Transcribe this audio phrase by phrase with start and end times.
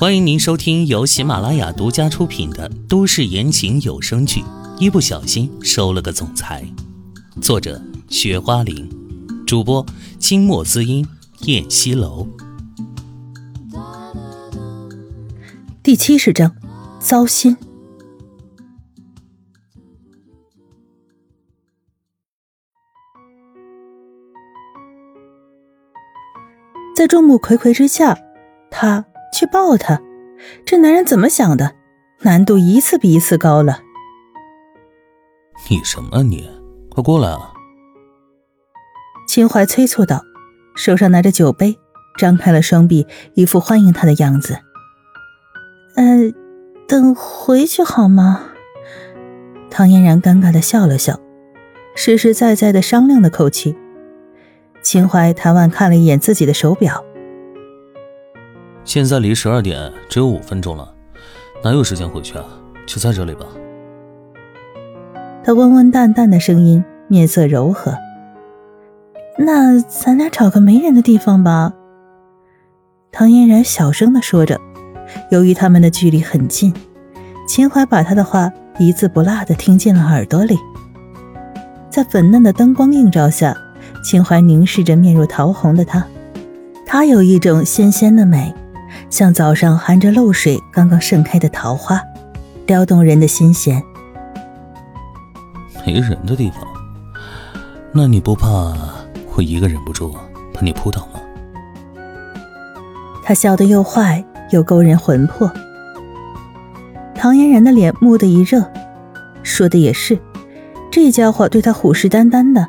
[0.00, 4.40] 欢迎您收听由喜马拉雅独家出品的都市言情有声剧
[4.78, 6.64] 《一不小心收了个总裁》，
[7.42, 8.88] 作者：雪花玲，
[9.44, 9.84] 主播：
[10.20, 11.04] 清墨滋音、
[11.46, 12.28] 燕西楼。
[15.82, 16.54] 第七十章，
[17.00, 17.56] 糟心。
[26.94, 28.16] 在众目睽睽之下，
[28.70, 29.04] 他。
[29.32, 30.00] 去抱他，
[30.64, 31.74] 这男人怎么想的？
[32.22, 33.80] 难度一次比一次高了。
[35.70, 36.50] 你什么你？
[36.90, 37.52] 快过来啊！
[39.28, 40.22] 秦淮催促道，
[40.74, 41.78] 手上拿着酒杯，
[42.16, 44.58] 张开了双臂，一副欢迎他的样子。
[45.94, 46.32] 呃，
[46.88, 48.46] 等回去好吗？
[49.70, 51.20] 唐嫣然尴尬的笑了笑，
[51.94, 53.76] 实实在在的商量的口气。
[54.82, 57.04] 秦淮抬腕看了一眼自己的手表。
[58.88, 60.94] 现在离十二点只有五分钟了，
[61.62, 62.44] 哪有时间回去啊？
[62.86, 63.44] 就在这里吧。
[65.44, 67.94] 他温温淡淡的声音，面色柔和。
[69.36, 71.74] 那咱俩找个没人的地方吧。
[73.12, 74.58] 唐嫣然小声的说着，
[75.30, 76.72] 由于他们的距离很近，
[77.46, 80.56] 秦淮把他的话一字不落的听进了耳朵里。
[81.90, 83.54] 在粉嫩的灯光映照下，
[84.02, 86.02] 秦淮凝视着面如桃红的他，
[86.86, 88.50] 他有一种纤纤的美。
[89.10, 92.00] 像早上含着露水刚刚盛开的桃花，
[92.66, 93.82] 撩动人的心弦。
[95.86, 96.60] 没人的地方，
[97.92, 98.48] 那你不怕
[99.34, 100.14] 我一个忍不住
[100.52, 101.20] 把你扑倒吗？
[103.24, 105.50] 他笑得又坏又勾人魂魄。
[107.14, 108.62] 唐嫣然的脸蓦地一热，
[109.42, 110.18] 说的也是，
[110.90, 112.68] 这家伙对他虎视眈眈的。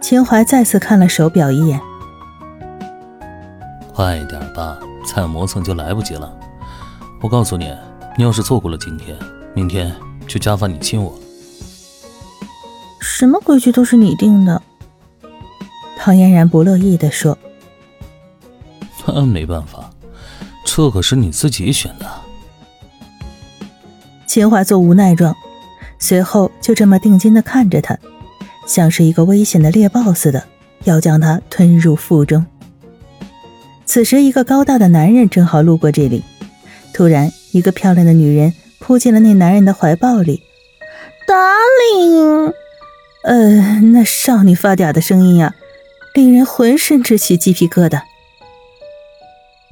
[0.00, 1.80] 秦淮再次看了手表一眼，
[3.94, 4.78] 快点吧。
[5.06, 6.34] 再磨蹭就来不及了。
[7.20, 7.70] 我告诉你，
[8.16, 9.14] 你要是错过了今天，
[9.54, 9.94] 明天
[10.26, 11.12] 就加罚你亲我。
[13.00, 14.62] 什么规矩都是你定的。
[15.98, 17.36] 唐嫣然不乐意的说
[19.06, 19.90] ：“那没办法，
[20.64, 22.06] 这可是你自己选的。”
[24.26, 25.36] 秦淮做无奈状，
[25.98, 27.96] 随后就这么定睛的看着他，
[28.66, 30.42] 像是一个危险的猎豹似的，
[30.84, 32.44] 要将他吞入腹中。
[33.86, 36.24] 此时，一个高大的男人正好路过这里。
[36.92, 40.42] 突然，一个漂亮的女人扑进了那男人的怀抱里。
[41.26, 42.52] “Darling，
[43.24, 45.54] 呃，那少女发嗲的声音呀，
[46.14, 48.02] 令人浑身直起鸡皮疙瘩。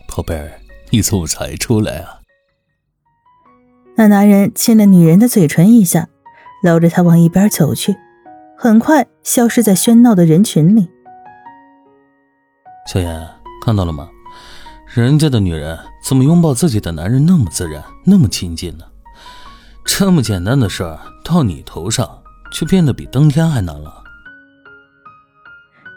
[0.07, 2.21] 宝贝儿，你怎么才出来啊？
[3.97, 6.09] 那男人亲了女人的嘴唇一下，
[6.63, 7.97] 搂着她往一边走去，
[8.57, 10.89] 很快消失在喧闹的人群里。
[12.87, 13.42] 小妍。
[13.65, 14.09] 看到了吗？
[14.93, 18.85] 人家的女人怎么拥抱自己的男人那么自然，那么亲近呢？
[19.85, 24.03] 这么简单的事儿，到你头上却变得比登天还难了。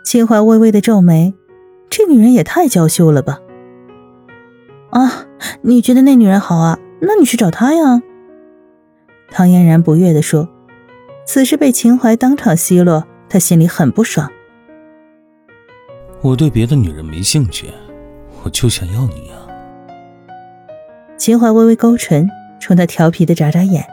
[0.04, 1.34] 秦淮微微的皱眉，
[1.90, 3.40] 这女人也太娇羞了吧？
[4.92, 5.26] 啊，
[5.64, 6.78] 你觉得那女人好啊？
[7.02, 8.04] 那你去找她呀。
[9.32, 10.48] 唐嫣然不悦的说。
[11.26, 14.32] 此事被秦淮当场奚落，她心里很不爽。
[16.26, 17.68] 我对别的女人没兴趣，
[18.42, 19.36] 我就想要你呀。
[21.18, 22.28] 秦淮微微勾唇，
[22.60, 23.86] 冲他调皮的眨眨眼。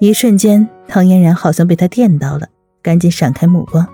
[0.00, 2.46] 一瞬间，唐嫣然好像被他电到了，
[2.82, 3.88] 赶紧闪开目光。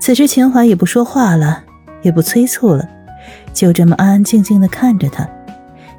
[0.00, 1.62] 此时，秦淮也不说话了，
[2.00, 2.88] 也不催促了，
[3.52, 5.28] 就这么安安静静的看着他，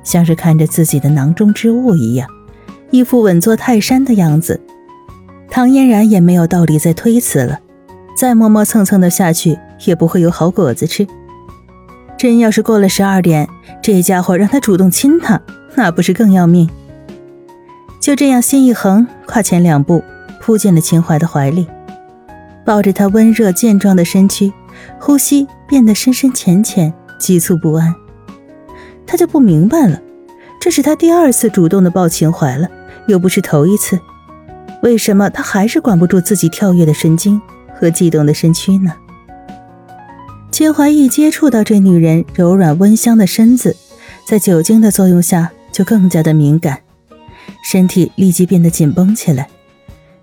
[0.04, 2.28] 像是看着自己的囊中之物一样，
[2.90, 4.60] 一副稳坐泰山的样子。
[5.48, 7.60] 唐嫣然也没有道理再推辞了。
[8.18, 11.08] 再磨磨蹭蹭的下去，也不会有好果子吃。
[12.18, 13.48] 真要是过了十二点，
[13.82, 15.42] 这家伙让他主动亲他，
[15.76, 16.70] 那不是更要命？
[18.00, 20.04] 就这样，心一横，跨前两步，
[20.40, 21.68] 扑进了秦淮的怀里，
[22.66, 24.54] 抱着他温热健壮的身躯，
[25.00, 27.94] 呼吸变得深深浅浅，急促不安。
[29.06, 30.00] 他就不明白了，
[30.60, 32.68] 这是他第二次主动的抱秦淮了，
[33.08, 34.00] 又不是头一次，
[34.82, 37.42] 为什么他还是管不住自己跳跃的神经？
[37.78, 38.94] 和悸动的身躯呢？
[40.56, 43.76] 秦淮一接触到这女人柔软温香的身子，
[44.26, 46.80] 在酒精的作用下就更加的敏感，
[47.62, 49.50] 身体立即变得紧绷起来，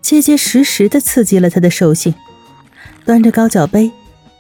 [0.00, 2.14] 结结实实的刺激了他的兽性。
[3.05, 3.93] 端着高脚杯，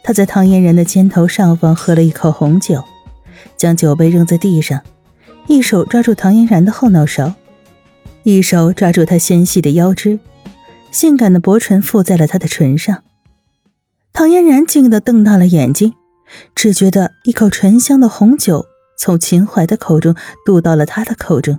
[0.02, 2.82] 他在唐嫣然的肩头上方喝了一口红酒，
[3.58, 4.80] 将酒杯扔在地上，
[5.46, 7.34] 一手抓住唐嫣然的后脑勺，
[8.22, 10.18] 一手抓住她纤细的腰肢。
[10.90, 13.02] 性感的薄唇附在了他的唇上，
[14.12, 15.94] 唐嫣然惊得瞪大了眼睛，
[16.54, 18.66] 只觉得一口醇香的红酒
[18.98, 20.14] 从秦淮的口中
[20.44, 21.58] 渡到了他的口中，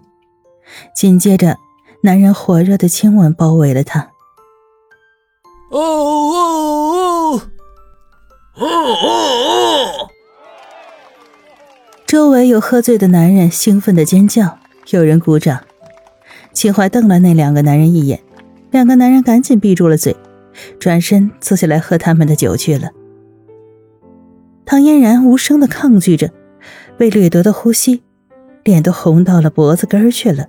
[0.96, 1.58] 紧接着，
[2.04, 4.12] 男人火热的亲吻包围了他。
[5.72, 7.42] 哦哦哦！
[8.56, 10.10] 哦哦哦！
[12.06, 14.60] 周围有喝醉的男人兴奋的尖叫，
[14.92, 15.64] 有人鼓掌。
[16.54, 18.22] 秦淮瞪了那两个男人一眼，
[18.70, 20.16] 两个男人赶紧闭住了嘴，
[20.80, 22.90] 转身坐下来喝他们的酒去了。
[24.66, 26.32] 唐嫣然无声的抗拒着，
[26.98, 28.02] 被掠夺的呼吸，
[28.64, 30.48] 脸都红到了脖子根儿去了。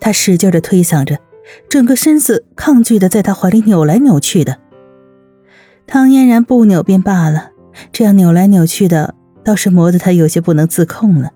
[0.00, 1.18] 他使劲的推搡着，
[1.68, 4.58] 整个身子抗拒的在他怀里扭来扭去的。
[5.86, 7.50] 唐嫣然不扭便罢了，
[7.92, 9.14] 这样扭来扭去的，
[9.44, 11.32] 倒是磨得他有些不能自控了。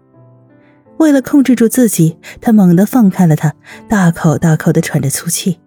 [0.98, 3.54] 为了控制住自己，他猛地放开了他，
[3.88, 5.58] 大口大口的喘着粗气。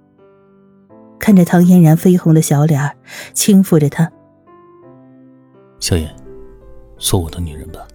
[1.20, 2.98] 看着唐嫣然绯红的小脸
[3.34, 4.12] 轻抚着她。
[5.80, 6.14] 小妍，
[6.98, 7.88] 做我的女人吧。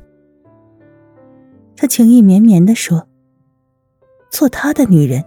[1.76, 3.06] 他情意绵绵的说
[4.30, 5.24] ：“做他的女人，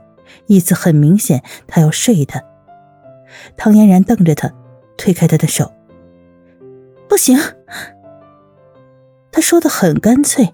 [0.47, 2.41] 意思很明显，他要睡她。”
[3.55, 4.51] 唐嫣然瞪着他，
[4.97, 5.71] 推开他的手
[7.07, 7.37] ：“不行。”
[9.31, 10.51] 他说的很干脆。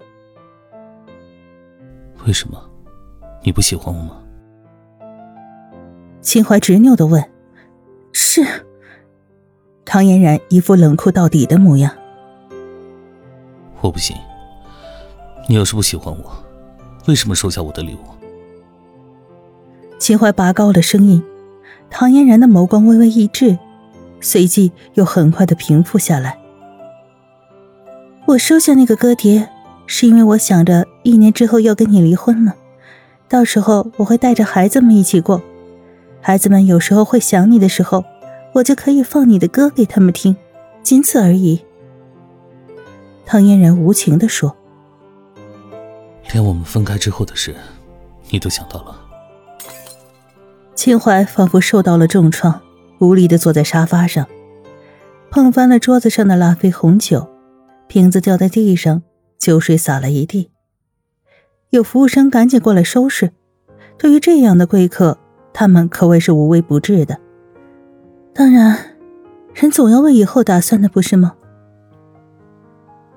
[2.26, 2.60] 为什么？
[3.42, 4.16] 你不喜欢我吗？
[6.20, 7.24] 秦淮执拗的问。
[8.12, 8.44] 是。
[9.84, 11.92] 唐嫣然一副冷酷到底的模样。
[13.80, 14.16] 我不信。
[15.48, 16.44] 你要是不喜欢我，
[17.06, 17.98] 为什么收下我的礼物？
[20.00, 21.22] 秦淮拔高了声音，
[21.88, 23.56] 唐嫣然的眸光微微一滞，
[24.20, 26.36] 随即又很快的平复下来。
[28.26, 29.48] 我收下那个歌碟。
[29.88, 32.56] 是因为我想着一年之后要跟你离婚了，
[33.28, 35.40] 到时候我会带着孩子们一起过，
[36.20, 38.04] 孩子们有时候会想你的时候，
[38.54, 40.34] 我就可以放你的歌给他们听，
[40.82, 41.64] 仅此而已。
[43.24, 44.56] 唐嫣然无情地说
[46.32, 47.54] ：“连我们分开之后的事，
[48.30, 49.00] 你都想到了。”
[50.74, 52.60] 秦淮仿佛受到了重创，
[52.98, 54.26] 无力的坐在沙发上，
[55.30, 57.28] 碰翻了桌子上的拉菲红酒，
[57.86, 59.04] 瓶子掉在地上。
[59.38, 60.50] 酒水洒了一地，
[61.70, 63.32] 有服务生赶紧过来收拾。
[63.98, 65.18] 对于这样的贵客，
[65.52, 67.18] 他们可谓是无微不至的。
[68.34, 68.96] 当然，
[69.54, 71.34] 人总要为以后打算的，不是吗？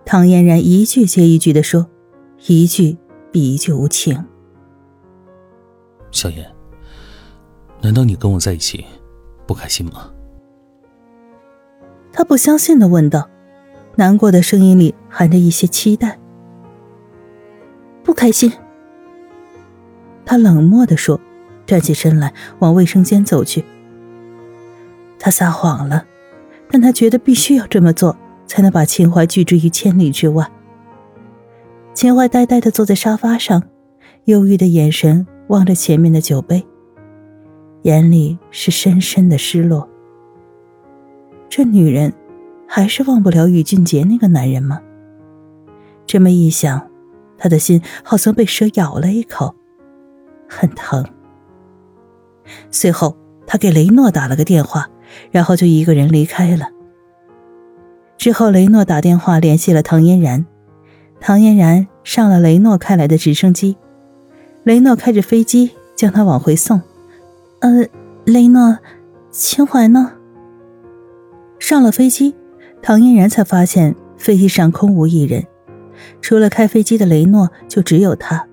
[0.05, 1.87] 唐嫣然一句接一句的说，
[2.47, 2.97] 一句
[3.31, 4.25] 比一句无情。
[6.11, 6.49] 小燕，
[7.81, 8.85] 难道你跟我在一起
[9.45, 10.11] 不开心吗？
[12.11, 13.29] 他不相信的问道。
[13.95, 16.18] 难过的声音里含着一些期待。
[18.03, 18.51] 不开心，
[20.25, 21.19] 他冷漠的说，
[21.65, 23.63] 站起身来往卫生间走去。
[25.19, 26.05] 他撒谎了，
[26.69, 28.17] 但他觉得必须要这么做，
[28.47, 30.49] 才能把秦淮拒之于千里之外。
[31.93, 33.63] 秦淮呆呆的坐在沙发上，
[34.25, 36.65] 忧郁的眼神望着前面的酒杯，
[37.83, 39.87] 眼里是深深的失落。
[41.49, 42.13] 这女人。
[42.71, 44.79] 还是忘不了宇俊杰那个男人吗？
[46.05, 46.88] 这么一想，
[47.39, 49.55] 他的心好像被蛇咬了一口，
[50.47, 51.03] 很疼。
[52.69, 53.15] 随后，
[53.47, 54.89] 他给雷诺打了个电话，
[55.31, 56.69] 然后就一个人离开了。
[58.17, 60.45] 之后，雷诺打电话联系了唐嫣然，
[61.19, 63.77] 唐嫣然上了雷诺开来的直升机，
[64.63, 66.81] 雷诺开着飞机将他往回送。
[67.61, 67.85] 呃，
[68.25, 68.77] 雷诺，
[69.31, 70.13] 秦淮呢？
[71.59, 72.35] 上了飞机。
[72.81, 75.45] 唐嫣然才发现飞机上空无一人，
[76.21, 78.47] 除了开飞机的雷诺，就只有他。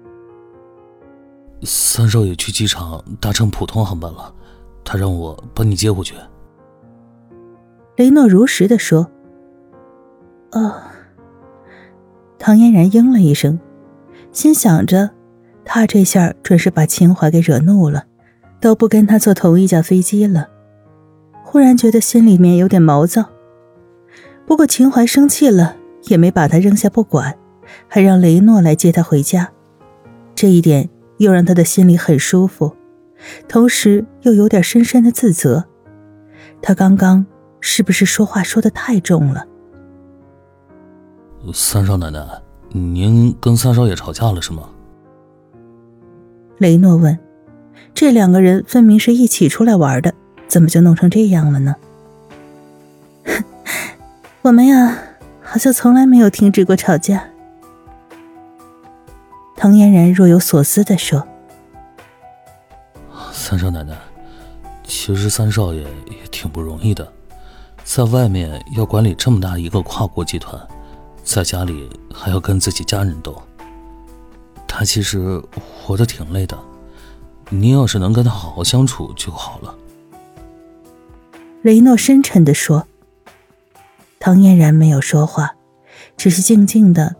[1.62, 4.33] 三少爷去机场搭乘普通航班了，
[4.85, 6.15] 他让我帮你接过去。
[7.97, 9.11] 雷诺如实的说
[10.53, 10.75] ：“哦。”
[12.38, 13.59] 唐嫣然应了一声，
[14.31, 15.11] 心想着，
[15.65, 18.05] 他这下准是把秦淮给惹怒了，
[18.61, 20.49] 都不跟他坐同一架飞机了。
[21.43, 23.25] 忽然觉得心里面有点毛躁。
[24.47, 25.76] 不过秦淮生气了，
[26.08, 27.36] 也没把他扔下不管，
[27.88, 29.50] 还让雷诺来接他回家。
[30.34, 32.75] 这一点又让他的心里很舒服，
[33.48, 35.64] 同时又有点深深的自责。
[36.60, 37.25] 他刚刚
[37.60, 39.46] 是不是说话说的太重了？
[41.54, 42.20] 三少奶奶，
[42.72, 44.68] 您跟三少爷吵架了是吗？
[46.58, 47.18] 雷诺问。
[47.94, 50.12] 这两个人分明是一起出来玩的，
[50.48, 51.75] 怎么就弄成这样了呢？
[54.42, 54.98] 我们呀，
[55.49, 57.25] 好像从来没有停止过吵架。
[59.57, 61.26] 唐嫣然若有所思的说
[63.33, 63.97] ：“三少奶奶，
[64.85, 67.11] 其实三少爷也挺不容易的，
[67.85, 70.61] 在外面要管理这么大一个跨国集团，
[71.23, 73.41] 在家里还要跟自己家人斗。
[74.67, 75.41] 他其实
[75.79, 76.59] 活得挺累的，
[77.49, 79.75] 您要是能跟他好好相处就好了。”
[81.62, 82.87] 雷诺深沉的说。
[84.18, 85.54] 唐嫣然没有说话，
[86.16, 87.16] 只是静静的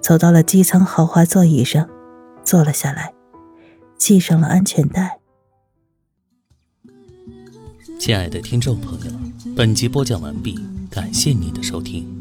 [0.00, 1.88] 走到了机舱豪华座椅上，
[2.44, 3.12] 坐了下来，
[3.98, 5.18] 系上了安全带。
[8.00, 9.12] 亲爱的听众朋友，
[9.56, 10.58] 本集播讲完毕，
[10.90, 12.17] 感谢您的收听。